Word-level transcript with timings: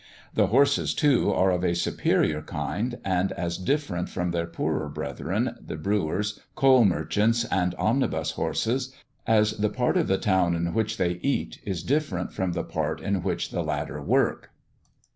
The 0.33 0.47
horses, 0.47 0.95
too, 0.95 1.31
are 1.31 1.51
of 1.51 1.63
a 1.63 1.75
superior 1.75 2.41
kind, 2.41 2.97
and 3.05 3.31
as 3.33 3.59
different 3.59 4.09
from 4.09 4.31
their 4.31 4.47
poorer 4.47 4.89
brethren, 4.89 5.55
the 5.63 5.75
brewer's, 5.75 6.39
coal 6.55 6.85
merchant's, 6.85 7.45
and 7.45 7.75
omnibus 7.77 8.31
horses, 8.31 8.95
as 9.27 9.51
the 9.51 9.69
part 9.69 9.97
of 9.97 10.07
the 10.07 10.17
town 10.17 10.55
in 10.55 10.73
which 10.73 10.97
they 10.97 11.19
eat 11.21 11.59
is 11.65 11.83
different 11.83 12.33
from 12.33 12.53
the 12.53 12.63
part 12.63 12.99
in 12.99 13.21
which 13.21 13.51
the 13.51 13.61
latter 13.61 14.01
work. 14.01 14.49